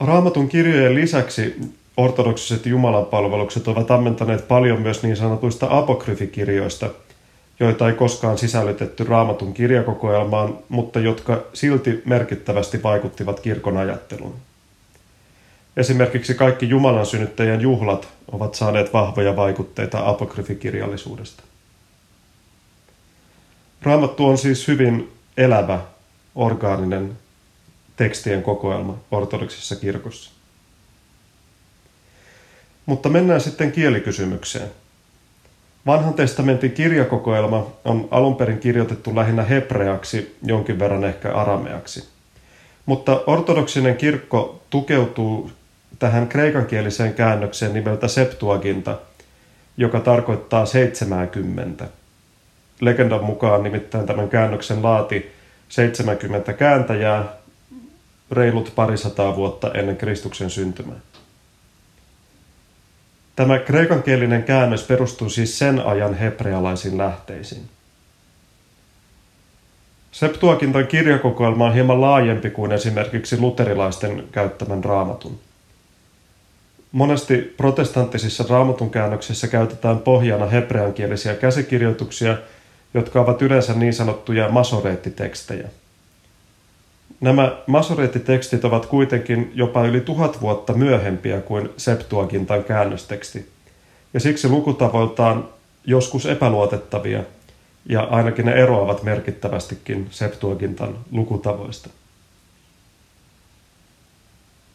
Raamatun 0.00 0.48
kirjojen 0.48 0.94
lisäksi 0.94 1.56
ortodoksiset 1.96 2.66
jumalanpalvelukset 2.66 3.68
ovat 3.68 3.90
ammentaneet 3.90 4.48
paljon 4.48 4.82
myös 4.82 5.02
niin 5.02 5.16
sanotuista 5.16 5.66
apokryfikirjoista, 5.70 6.90
joita 7.60 7.88
ei 7.88 7.94
koskaan 7.94 8.38
sisällytetty 8.38 9.04
raamatun 9.04 9.54
kirjakokoelmaan, 9.54 10.58
mutta 10.68 11.00
jotka 11.00 11.44
silti 11.54 12.02
merkittävästi 12.04 12.82
vaikuttivat 12.82 13.40
kirkon 13.40 13.76
ajatteluun. 13.76 14.36
Esimerkiksi 15.76 16.34
kaikki 16.34 16.68
Jumalan 16.68 17.06
synnyttäjän 17.06 17.60
juhlat 17.60 18.08
ovat 18.32 18.54
saaneet 18.54 18.92
vahvoja 18.92 19.36
vaikutteita 19.36 20.08
apokryfikirjallisuudesta. 20.08 21.42
Raamattu 23.82 24.26
on 24.26 24.38
siis 24.38 24.68
hyvin 24.68 25.12
elävä, 25.36 25.80
orgaaninen 26.34 27.18
tekstien 27.96 28.42
kokoelma 28.42 28.98
ortodoksissa 29.10 29.76
kirkossa. 29.76 30.30
Mutta 32.86 33.08
mennään 33.08 33.40
sitten 33.40 33.72
kielikysymykseen. 33.72 34.70
Vanhan 35.86 36.14
testamentin 36.14 36.72
kirjakokoelma 36.72 37.66
on 37.84 38.08
alun 38.10 38.36
perin 38.36 38.58
kirjoitettu 38.58 39.16
lähinnä 39.16 39.42
hebreaksi, 39.42 40.36
jonkin 40.42 40.78
verran 40.78 41.04
ehkä 41.04 41.32
arameaksi. 41.32 42.08
Mutta 42.86 43.22
ortodoksinen 43.26 43.96
kirkko 43.96 44.60
tukeutuu 44.70 45.50
tähän 45.98 46.28
kreikankieliseen 46.28 47.14
käännökseen 47.14 47.74
nimeltä 47.74 48.08
Septuaginta, 48.08 48.98
joka 49.76 50.00
tarkoittaa 50.00 50.66
70. 50.66 51.88
Legendan 52.80 53.24
mukaan 53.24 53.62
nimittäin 53.62 54.06
tämän 54.06 54.28
käännöksen 54.28 54.82
laati 54.82 55.32
70 55.68 56.52
kääntäjää 56.52 57.24
reilut 58.30 58.72
parisataa 58.74 59.36
vuotta 59.36 59.72
ennen 59.72 59.96
Kristuksen 59.96 60.50
syntymää. 60.50 60.96
Tämä 63.40 63.58
kreikankielinen 63.58 64.42
käännös 64.42 64.82
perustuu 64.82 65.28
siis 65.28 65.58
sen 65.58 65.86
ajan 65.86 66.14
hebrealaisiin 66.14 66.98
lähteisiin. 66.98 67.62
Septuagintan 70.12 70.86
kirjakokoelma 70.86 71.66
on 71.66 71.74
hieman 71.74 72.00
laajempi 72.00 72.50
kuin 72.50 72.72
esimerkiksi 72.72 73.40
luterilaisten 73.40 74.24
käyttämän 74.32 74.84
raamatun. 74.84 75.38
Monesti 76.92 77.54
protestanttisissa 77.56 78.44
raamatun 78.48 78.90
käännöksissä 78.90 79.48
käytetään 79.48 79.98
pohjana 79.98 80.46
hebreankielisiä 80.46 81.34
käsikirjoituksia, 81.34 82.36
jotka 82.94 83.20
ovat 83.20 83.42
yleensä 83.42 83.74
niin 83.74 83.94
sanottuja 83.94 84.48
masoreettitekstejä. 84.48 85.68
Nämä 87.20 87.56
masoreettitekstit 87.66 88.64
ovat 88.64 88.86
kuitenkin 88.86 89.52
jopa 89.54 89.86
yli 89.86 90.00
tuhat 90.00 90.40
vuotta 90.40 90.72
myöhempiä 90.72 91.40
kuin 91.40 91.68
Septuagintan 91.76 92.64
käännösteksti, 92.64 93.48
ja 94.14 94.20
siksi 94.20 94.48
lukutavoiltaan 94.48 95.48
joskus 95.84 96.26
epäluotettavia, 96.26 97.22
ja 97.86 98.02
ainakin 98.02 98.46
ne 98.46 98.52
eroavat 98.52 99.02
merkittävästikin 99.02 100.06
Septuagintan 100.10 100.98
lukutavoista. 101.12 101.90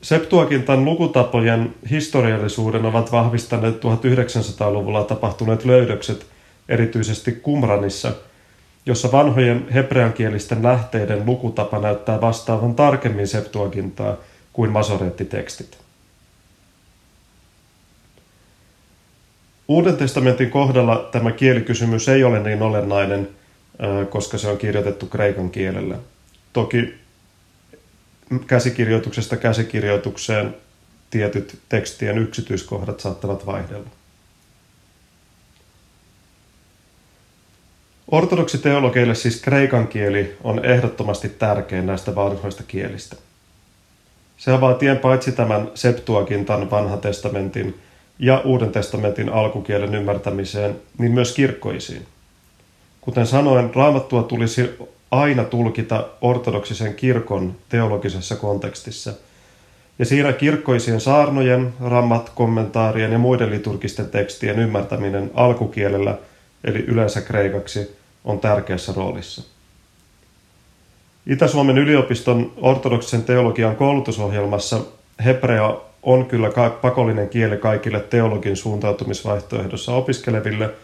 Septuagintan 0.02 0.86
lukutapojen 0.86 1.76
historiallisuuden 1.90 2.86
ovat 2.86 3.12
vahvistaneet 3.12 3.76
1900-luvulla 3.76 5.04
tapahtuneet 5.04 5.66
löydökset 5.66 6.26
erityisesti 6.70 7.32
Kumranissa, 7.32 8.14
jossa 8.86 9.12
vanhojen 9.12 9.68
hebreankielisten 9.74 10.64
lähteiden 10.64 11.26
lukutapa 11.26 11.80
näyttää 11.80 12.22
vastaavan 12.22 12.76
tarkemmin 12.76 13.28
Septuagintaa 13.28 14.18
kuin 14.54 14.72
masoreettitekstit. 14.72 15.78
Uuden 19.68 19.98
testamentin 19.98 20.52
kohdalla 20.52 21.10
tämä 21.12 21.32
kielikysymys 21.32 22.10
ei 22.10 22.24
ole 22.24 22.40
niin 22.40 22.62
olennainen, 22.62 23.30
koska 24.10 24.38
se 24.38 24.48
on 24.48 24.58
kirjoitettu 24.58 25.06
kreikan 25.06 25.50
kielellä. 25.50 25.98
Toki 26.54 26.94
käsikirjoituksesta 28.48 29.38
käsikirjoitukseen 29.38 30.56
tietyt 31.10 31.60
tekstien 31.70 32.18
yksityiskohdat 32.18 33.00
saattavat 33.00 33.46
vaihdella. 33.46 33.90
Ortodoksiteologeille 38.12 39.16
siis 39.16 39.42
kreikan 39.42 39.88
kieli 39.88 40.38
on 40.44 40.66
ehdottomasti 40.66 41.30
tärkein 41.30 41.86
näistä 41.86 42.16
vanhoista 42.16 42.64
kielistä. 42.68 43.16
Se 44.38 44.52
avaa 44.52 44.74
tien 44.74 44.98
paitsi 44.98 45.32
tämän 45.32 45.72
Septuagintan 45.76 46.72
vanhan 46.72 47.00
testamentin 47.00 47.80
ja 48.20 48.42
Uuden 48.46 48.72
testamentin 48.72 49.30
alkukielen 49.30 49.96
ymmärtämiseen, 49.96 50.76
niin 50.98 51.12
myös 51.12 51.34
kirkkoisiin. 51.36 52.06
Kuten 53.02 53.28
sanoin, 53.28 53.76
raamattua 53.76 54.24
tulisi 54.24 54.70
aina 55.12 55.44
tulkita 55.44 56.08
ortodoksisen 56.22 56.94
kirkon 56.94 57.56
teologisessa 57.70 58.36
kontekstissa. 58.36 59.14
Ja 60.00 60.06
siinä 60.06 60.34
kirkkoisien 60.34 61.02
saarnojen, 61.02 61.74
rammat, 61.82 62.32
kommentaarien 62.36 63.12
ja 63.12 63.18
muiden 63.18 63.52
liturgisten 63.52 64.10
tekstien 64.10 64.60
ymmärtäminen 64.60 65.32
alkukielellä, 65.34 66.18
eli 66.66 66.80
yleensä 66.80 67.22
kreikaksi, 67.22 67.98
on 68.24 68.40
tärkeässä 68.40 68.94
roolissa. 68.96 69.44
Itä-Suomen 71.28 71.78
yliopiston 71.78 72.54
ortodoksisen 72.58 73.24
teologian 73.24 73.76
koulutusohjelmassa 73.76 74.80
hebrea 75.26 75.78
on 76.04 76.26
kyllä 76.26 76.50
pakollinen 76.82 77.30
kieli 77.30 77.58
kaikille 77.58 78.00
teologin 78.00 78.58
suuntautumisvaihtoehdossa 78.58 79.94
opiskeleville– 79.96 80.70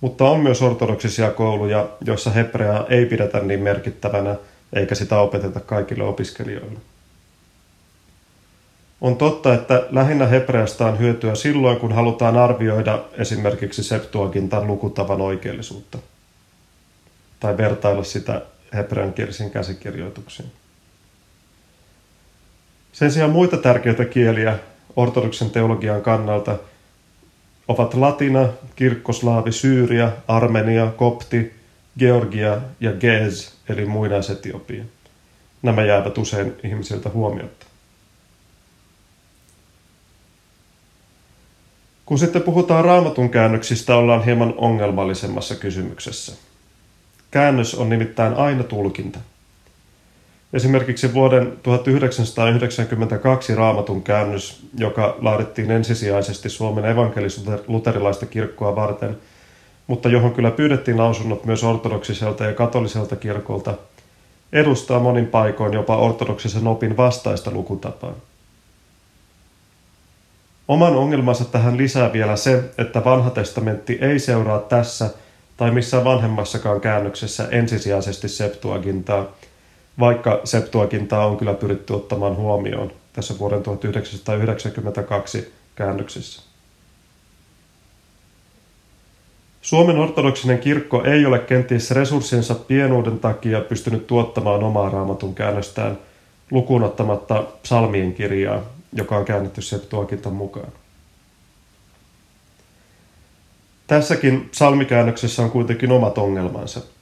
mutta 0.00 0.24
on 0.24 0.40
myös 0.40 0.62
ortodoksisia 0.62 1.30
kouluja, 1.30 1.88
joissa 2.04 2.30
hebreaa 2.30 2.86
ei 2.88 3.06
pidetä 3.06 3.40
niin 3.40 3.60
merkittävänä 3.60 4.36
eikä 4.72 4.94
sitä 4.94 5.18
opeteta 5.18 5.60
kaikille 5.60 6.04
opiskelijoille. 6.04 6.78
On 9.00 9.16
totta, 9.16 9.54
että 9.54 9.86
lähinnä 9.90 10.26
hebreasta 10.26 10.86
on 10.86 10.98
hyötyä 10.98 11.34
silloin, 11.34 11.80
kun 11.80 11.92
halutaan 11.92 12.36
arvioida 12.36 13.04
esimerkiksi 13.12 13.82
Septuagintan 13.82 14.66
lukutavan 14.66 15.20
oikeellisuutta 15.20 15.98
tai 17.40 17.56
vertailla 17.56 18.04
sitä 18.04 18.42
hebreankielisiin 18.74 19.50
käsikirjoituksiin. 19.50 20.52
Sen 22.92 23.12
sijaan 23.12 23.30
muita 23.30 23.56
tärkeitä 23.56 24.04
kieliä 24.04 24.58
ortodoksen 24.96 25.50
teologian 25.50 26.02
kannalta– 26.02 26.58
ovat 27.68 27.94
latina, 27.94 28.48
kirkkoslaavi, 28.76 29.52
Syyria, 29.52 30.12
Armenia, 30.28 30.92
Kopti, 30.96 31.54
Georgia 31.98 32.58
ja 32.80 32.92
Gez, 32.92 33.52
eli 33.68 33.84
muinaisetiopia. 33.84 34.84
Nämä 35.62 35.84
jäävät 35.84 36.18
usein 36.18 36.54
ihmisiltä 36.64 37.08
huomiotta. 37.08 37.66
Kun 42.08 42.18
sitten 42.18 42.42
puhutaan 42.42 42.84
raamatun 42.84 43.30
käännöksistä, 43.30 43.96
ollaan 43.96 44.24
hieman 44.24 44.54
ongelmallisemmassa 44.56 45.54
kysymyksessä. 45.54 46.32
Käännös 47.30 47.74
on 47.74 47.88
nimittäin 47.88 48.34
aina 48.34 48.62
tulkinta– 48.62 49.18
Esimerkiksi 50.52 51.14
vuoden 51.14 51.52
1992 51.62 53.54
raamatun 53.54 54.02
käännös, 54.02 54.62
joka 54.78 55.16
laadittiin 55.20 55.70
ensisijaisesti 55.70 56.48
Suomen 56.48 56.84
evankelis-luterilaista 56.84 58.26
kirkkoa 58.26 58.76
varten, 58.76 59.18
mutta 59.86 60.08
johon 60.08 60.34
kyllä 60.34 60.50
pyydettiin 60.50 60.98
lausunnot 60.98 61.44
myös 61.44 61.64
ortodoksiselta 61.64 62.44
ja 62.44 62.54
katoliselta 62.54 63.16
kirkolta, 63.16 63.74
edustaa 64.52 65.00
monin 65.00 65.26
paikoin 65.26 65.72
jopa 65.72 65.96
ortodoksisen 65.96 66.66
opin 66.66 66.96
vastaista 66.96 67.50
lukutapaa. 67.50 68.14
Oman 70.68 70.96
ongelmansa 70.96 71.44
tähän 71.44 71.76
lisää 71.76 72.12
vielä 72.12 72.36
se, 72.36 72.64
että 72.78 73.04
vanha 73.04 73.30
testamentti 73.30 73.98
ei 74.00 74.18
seuraa 74.18 74.58
tässä 74.58 75.10
tai 75.56 75.70
missään 75.70 76.04
vanhemmassakaan 76.04 76.80
käännöksessä 76.80 77.48
ensisijaisesti 77.50 78.28
Septuagintaa– 78.28 79.26
vaikka 80.00 80.40
Septuagintaa 80.44 81.26
on 81.26 81.36
kyllä 81.36 81.54
pyritty 81.54 81.92
ottamaan 81.92 82.36
huomioon 82.36 82.92
tässä 83.12 83.38
vuoden 83.38 83.62
1992 83.62 85.52
käännöksissä. 85.74 86.42
Suomen 89.62 89.98
ortodoksinen 89.98 90.58
kirkko 90.58 91.04
ei 91.04 91.26
ole 91.26 91.38
kenties 91.38 91.90
resurssinsa 91.90 92.54
pienuuden 92.54 93.18
takia 93.18 93.60
pystynyt 93.60 94.06
tuottamaan 94.06 94.64
omaa 94.64 94.88
raamatun 94.88 95.34
käännöstään 95.34 95.98
lukuun 96.50 96.82
ottamatta 96.82 97.44
psalmien 97.62 98.14
kirjaa, 98.14 98.62
joka 98.92 99.16
on 99.16 99.24
käännetty 99.24 99.62
Septuagintan 99.62 100.32
mukaan. 100.32 100.72
Tässäkin 103.86 104.48
psalmikäännöksessä 104.50 105.42
on 105.42 105.50
kuitenkin 105.50 105.92
omat 105.92 106.18
ongelmansa– 106.18 106.80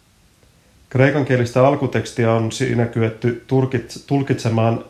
Kreikankielistä 0.90 1.66
alkutekstiä 1.66 2.32
on 2.32 2.52
siinä 2.52 2.86
kyetty 2.86 3.44
tulkitsemaan 4.06 4.84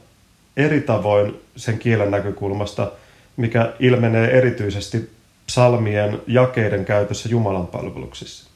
eri 0.56 0.80
tavoin 0.80 1.40
sen 1.56 1.78
kielen 1.78 2.10
näkökulmasta, 2.10 2.92
mikä 3.36 3.72
ilmenee 3.80 4.38
erityisesti 4.38 5.10
psalmien 5.46 6.22
jakeiden 6.26 6.84
käytössä 6.84 7.28
Jumalan 7.28 7.66
palveluksissa. 7.66 8.50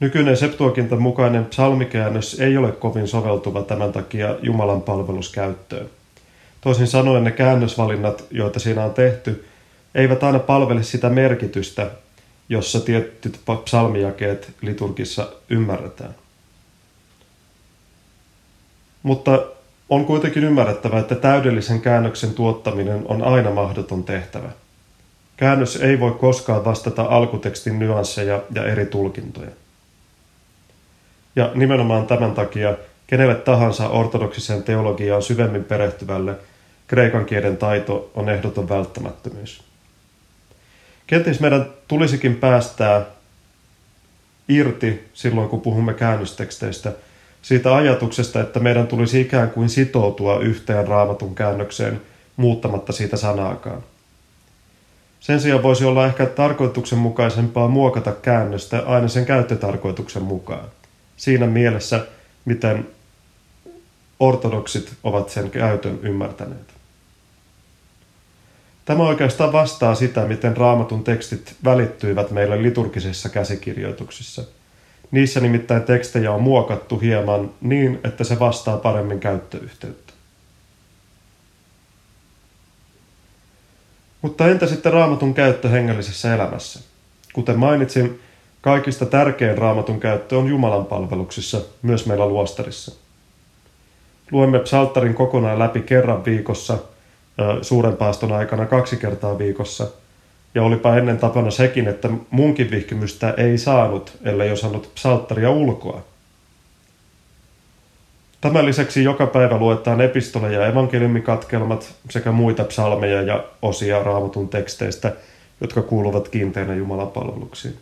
Nykyinen 0.00 0.36
Septuagintan 0.36 1.02
mukainen 1.02 1.44
psalmikäännös 1.44 2.40
ei 2.40 2.56
ole 2.56 2.72
kovin 2.72 3.08
soveltuva 3.08 3.62
tämän 3.62 3.92
takia 3.92 4.36
Jumalan 4.42 4.82
palveluskäyttöön. 4.82 5.90
Toisin 6.60 6.86
sanoen 6.86 7.24
ne 7.24 7.30
käännösvalinnat, 7.30 8.24
joita 8.30 8.60
siinä 8.60 8.84
on 8.84 8.94
tehty, 8.94 9.44
eivät 9.94 10.22
aina 10.22 10.38
palvele 10.38 10.82
sitä 10.82 11.08
merkitystä, 11.10 11.90
jossa 12.48 12.80
tietyt 12.80 13.40
psalmijakeet 13.64 14.52
liturgissa 14.62 15.28
ymmärretään. 15.50 16.14
Mutta 19.02 19.46
on 19.88 20.04
kuitenkin 20.04 20.44
ymmärrettävä, 20.44 20.98
että 20.98 21.14
täydellisen 21.14 21.80
käännöksen 21.80 22.34
tuottaminen 22.34 23.02
on 23.08 23.22
aina 23.22 23.50
mahdoton 23.50 24.04
tehtävä. 24.04 24.50
Käännös 25.36 25.76
ei 25.76 26.00
voi 26.00 26.12
koskaan 26.12 26.64
vastata 26.64 27.02
alkutekstin 27.02 27.78
nyansseja 27.78 28.42
ja 28.54 28.64
eri 28.64 28.86
tulkintoja. 28.86 29.50
Ja 31.36 31.50
nimenomaan 31.54 32.06
tämän 32.06 32.34
takia 32.34 32.74
kenelle 33.06 33.34
tahansa 33.34 33.88
ortodoksiseen 33.88 34.62
teologiaan 34.62 35.22
syvemmin 35.22 35.64
perehtyvälle 35.64 36.34
kreikan 36.86 37.26
kielen 37.26 37.56
taito 37.56 38.10
on 38.14 38.28
ehdoton 38.28 38.68
välttämättömyys. 38.68 39.62
Kenties 41.06 41.40
meidän 41.40 41.66
tulisikin 41.88 42.36
päästää 42.36 43.04
irti 44.48 45.08
silloin, 45.14 45.48
kun 45.48 45.60
puhumme 45.60 45.94
käännösteksteistä, 45.94 46.92
siitä 47.42 47.74
ajatuksesta, 47.74 48.40
että 48.40 48.60
meidän 48.60 48.86
tulisi 48.86 49.20
ikään 49.20 49.50
kuin 49.50 49.68
sitoutua 49.68 50.38
yhteen 50.38 50.88
raamatun 50.88 51.34
käännökseen 51.34 52.00
muuttamatta 52.36 52.92
siitä 52.92 53.16
sanaakaan. 53.16 53.82
Sen 55.20 55.40
sijaan 55.40 55.62
voisi 55.62 55.84
olla 55.84 56.06
ehkä 56.06 56.26
tarkoituksenmukaisempaa 56.26 57.68
muokata 57.68 58.12
käännöstä 58.12 58.82
aina 58.86 59.08
sen 59.08 59.26
käyttötarkoituksen 59.26 60.22
mukaan. 60.22 60.64
Siinä 61.16 61.46
mielessä, 61.46 62.06
miten 62.44 62.88
ortodoksit 64.20 64.92
ovat 65.04 65.30
sen 65.30 65.50
käytön 65.50 65.98
ymmärtäneet. 66.02 66.74
Tämä 68.84 69.02
oikeastaan 69.02 69.52
vastaa 69.52 69.94
sitä, 69.94 70.24
miten 70.24 70.56
raamatun 70.56 71.04
tekstit 71.04 71.54
välittyivät 71.64 72.30
meille 72.30 72.62
liturgisissa 72.62 73.28
käsikirjoituksissa. 73.28 74.44
Niissä 75.10 75.40
nimittäin 75.40 75.82
tekstejä 75.82 76.32
on 76.32 76.42
muokattu 76.42 76.98
hieman 76.98 77.50
niin, 77.60 78.00
että 78.04 78.24
se 78.24 78.38
vastaa 78.38 78.76
paremmin 78.76 79.20
käyttöyhteyttä. 79.20 80.12
Mutta 84.22 84.48
entä 84.48 84.66
sitten 84.66 84.92
raamatun 84.92 85.34
käyttö 85.34 85.68
hengellisessä 85.68 86.34
elämässä? 86.34 86.80
Kuten 87.32 87.58
mainitsin, 87.58 88.20
kaikista 88.64 89.06
tärkein 89.06 89.58
raamatun 89.58 90.00
käyttö 90.00 90.38
on 90.38 90.48
Jumalan 90.48 90.86
palveluksissa, 90.86 91.60
myös 91.82 92.06
meillä 92.06 92.26
luostarissa. 92.26 92.92
Luemme 94.30 94.58
psalttarin 94.58 95.14
kokonaan 95.14 95.58
läpi 95.58 95.80
kerran 95.80 96.24
viikossa, 96.24 96.78
suuren 97.62 97.96
paaston 97.96 98.32
aikana 98.32 98.66
kaksi 98.66 98.96
kertaa 98.96 99.38
viikossa. 99.38 99.86
Ja 100.54 100.62
olipa 100.62 100.96
ennen 100.96 101.18
tapana 101.18 101.50
sekin, 101.50 101.88
että 101.88 102.08
munkin 102.30 102.70
vihkimystä 102.70 103.34
ei 103.36 103.58
saanut, 103.58 104.18
ellei 104.24 104.52
osannut 104.52 104.90
psalttaria 104.94 105.50
ulkoa. 105.50 106.02
Tämän 108.40 108.66
lisäksi 108.66 109.04
joka 109.04 109.26
päivä 109.26 109.58
luetaan 109.58 110.00
epistoleja 110.00 110.60
ja 110.60 110.66
evankeliumikatkelmat 110.66 111.94
sekä 112.10 112.32
muita 112.32 112.64
psalmeja 112.64 113.22
ja 113.22 113.44
osia 113.62 114.02
raamatun 114.02 114.48
teksteistä, 114.48 115.12
jotka 115.60 115.82
kuuluvat 115.82 116.28
kiinteinä 116.28 116.74
Jumalan 116.74 117.10
palveluksiin. 117.10 117.74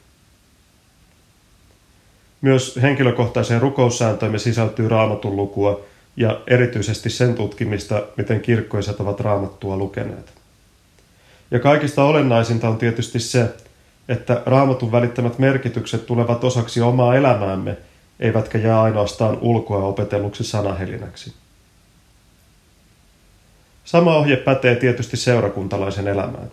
Myös 2.42 2.78
henkilökohtaiseen 2.82 3.60
rukoussääntöimme 3.60 4.38
sisältyy 4.38 4.88
raamatun 4.88 5.36
lukua 5.36 5.80
ja 6.16 6.40
erityisesti 6.46 7.10
sen 7.10 7.34
tutkimista, 7.34 8.02
miten 8.16 8.40
kirkkoiset 8.40 9.00
ovat 9.00 9.20
raamattua 9.20 9.76
lukeneet. 9.76 10.32
Ja 11.50 11.60
kaikista 11.60 12.04
olennaisinta 12.04 12.68
on 12.68 12.78
tietysti 12.78 13.18
se, 13.18 13.48
että 14.08 14.42
raamatun 14.46 14.92
välittämät 14.92 15.38
merkitykset 15.38 16.06
tulevat 16.06 16.44
osaksi 16.44 16.80
omaa 16.80 17.16
elämäämme– 17.16 17.76
eivätkä 18.22 18.58
jää 18.58 18.82
ainoastaan 18.82 19.38
ulkoa 19.40 19.84
opetelluksi 19.84 20.44
sanahelinäksi. 20.44 21.34
Sama 23.84 24.16
ohje 24.16 24.36
pätee 24.36 24.76
tietysti 24.76 25.16
seurakuntalaisen 25.16 26.08
elämään. 26.08 26.50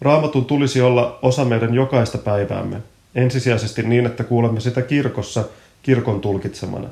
Raamatun 0.00 0.44
tulisi 0.44 0.80
olla 0.80 1.18
osa 1.22 1.44
meidän 1.44 1.74
jokaista 1.74 2.18
päiväämme, 2.18 2.76
ensisijaisesti 3.14 3.82
niin, 3.82 4.06
että 4.06 4.24
kuulemme 4.24 4.60
sitä 4.60 4.82
kirkossa 4.82 5.44
kirkon 5.82 6.20
tulkitsemana. 6.20 6.88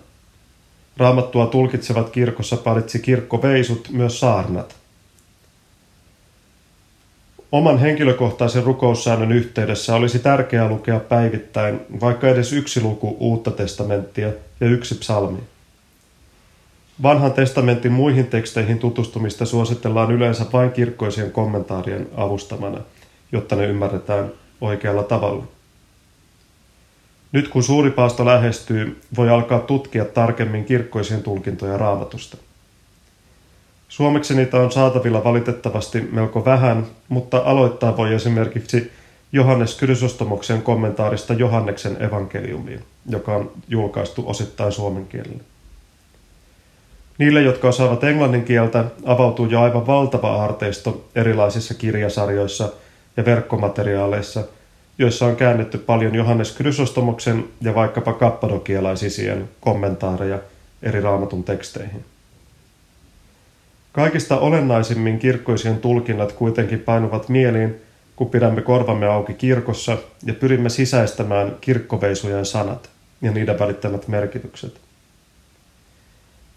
Raamattua 0.96 1.46
tulkitsevat 1.46 2.10
kirkossa 2.10 2.56
paitsi 2.56 2.98
kirkkoveisut 2.98 3.88
myös 3.92 4.20
saarnat. 4.20 4.76
Oman 7.52 7.78
henkilökohtaisen 7.78 8.64
rukoussäännön 8.64 9.32
yhteydessä 9.32 9.94
olisi 9.94 10.18
tärkeää 10.18 10.68
lukea 10.68 11.00
päivittäin 11.00 11.80
vaikka 12.00 12.28
edes 12.28 12.52
yksi 12.52 12.80
luku 12.80 13.16
uutta 13.20 13.50
testamenttia 13.50 14.32
ja 14.60 14.66
yksi 14.66 14.94
psalmi. 14.94 15.38
Vanhan 17.02 17.32
testamentin 17.32 17.92
muihin 17.92 18.26
teksteihin 18.26 18.78
tutustumista 18.78 19.46
suositellaan 19.46 20.12
yleensä 20.12 20.46
vain 20.52 20.70
kirkkoisien 20.70 21.32
kommentaarien 21.32 22.08
avustamana, 22.16 22.80
jotta 23.32 23.56
ne 23.56 23.66
ymmärretään 23.66 24.32
oikealla 24.60 25.02
tavalla. 25.02 25.44
Nyt 27.32 27.48
kun 27.48 27.62
suuri 27.62 27.90
paasto 27.90 28.24
lähestyy, 28.24 29.00
voi 29.16 29.30
alkaa 29.30 29.60
tutkia 29.60 30.04
tarkemmin 30.04 30.64
kirkkoisien 30.64 31.22
tulkintoja 31.22 31.78
raamatusta– 31.78 32.36
Suomeksi 33.92 34.34
niitä 34.34 34.56
on 34.56 34.72
saatavilla 34.72 35.24
valitettavasti 35.24 36.08
melko 36.12 36.44
vähän, 36.44 36.86
mutta 37.08 37.42
aloittaa 37.44 37.96
voi 37.96 38.14
esimerkiksi 38.14 38.92
Johannes 39.32 39.74
Krysostomoksen 39.74 40.62
kommentaarista 40.62 41.32
Johanneksen 41.32 42.02
evankeliumiin, 42.02 42.84
joka 43.08 43.36
on 43.36 43.50
julkaistu 43.68 44.24
osittain 44.26 44.72
suomen 44.72 45.06
kielellä. 45.06 45.42
Niille, 47.18 47.42
jotka 47.42 47.68
osaavat 47.68 48.04
englannin 48.04 48.44
kieltä, 48.44 48.84
avautuu 49.04 49.46
jo 49.46 49.60
aivan 49.60 49.86
valtava 49.86 50.34
aarteisto 50.34 51.04
erilaisissa 51.14 51.74
kirjasarjoissa 51.74 52.72
ja 53.16 53.24
verkkomateriaaleissa, 53.24 54.44
joissa 55.02 55.26
on 55.26 55.36
käännetty 55.36 55.78
paljon 55.78 56.14
Johannes 56.14 56.52
Krysostomoksen 56.56 57.44
ja 57.60 57.74
vaikkapa 57.74 58.12
kappadokialaisisien 58.12 59.48
kommentaareja 59.60 60.38
eri 60.82 61.00
raamatun 61.00 61.44
teksteihin. 61.44 62.04
Kaikista 63.92 64.38
olennaisimmin 64.38 65.18
kirkkoisien 65.18 65.78
tulkinnat 65.78 66.32
kuitenkin 66.32 66.80
painuvat 66.80 67.28
mieliin, 67.28 67.74
kun 68.16 68.30
pidämme 68.30 68.62
korvamme 68.62 69.06
auki 69.06 69.34
kirkossa 69.34 69.98
ja 70.24 70.34
pyrimme 70.34 70.68
sisäistämään 70.68 71.56
kirkkoveisujen 71.60 72.46
sanat 72.46 72.90
ja 73.22 73.32
niiden 73.32 73.58
välittämät 73.58 74.08
merkitykset. 74.08 74.80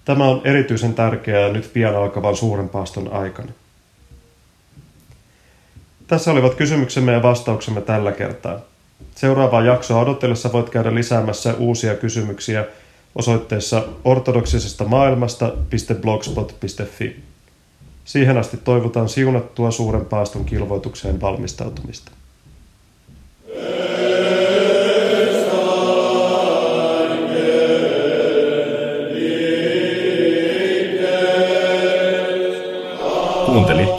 Tämä 0.05 0.25
on 0.25 0.41
erityisen 0.43 0.93
tärkeää 0.93 1.49
nyt 1.49 1.69
pian 1.73 1.95
alkavan 1.95 2.35
suuren 2.35 2.69
paaston 2.69 3.13
aikana. 3.13 3.51
Tässä 6.07 6.31
olivat 6.31 6.55
kysymyksemme 6.55 7.11
ja 7.11 7.23
vastauksemme 7.23 7.81
tällä 7.81 8.11
kertaa. 8.11 8.59
Seuraavaa 9.15 9.61
jaksoa 9.61 10.01
odotellessa 10.01 10.53
voit 10.53 10.69
käydä 10.69 10.95
lisäämässä 10.95 11.53
uusia 11.53 11.95
kysymyksiä 11.95 12.65
osoitteessa 13.15 13.83
ortodoksisesta 14.03 14.85
maailmasta.blogspot.fi. 14.85 17.15
Siihen 18.05 18.37
asti 18.37 18.57
toivotaan 18.57 19.09
siunattua 19.09 19.71
suuren 19.71 20.05
paaston 20.05 20.45
kilvoitukseen 20.45 21.21
valmistautumista. 21.21 22.11
Kuuntelit 23.45 24.14